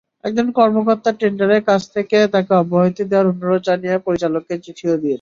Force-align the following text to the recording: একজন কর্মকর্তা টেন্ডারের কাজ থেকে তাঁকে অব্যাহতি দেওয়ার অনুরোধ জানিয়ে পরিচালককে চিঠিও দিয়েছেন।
একজন 0.23 0.47
কর্মকর্তা 0.57 1.11
টেন্ডারের 1.19 1.61
কাজ 1.65 1.81
থেকে 1.95 2.17
তাঁকে 2.33 2.53
অব্যাহতি 2.55 3.03
দেওয়ার 3.05 3.31
অনুরোধ 3.33 3.61
জানিয়ে 3.67 3.95
পরিচালককে 4.07 4.55
চিঠিও 4.65 4.95
দিয়েছেন। 4.95 5.09